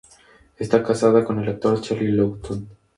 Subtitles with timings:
[0.57, 2.67] Está casada con el actor Charlie Laughton.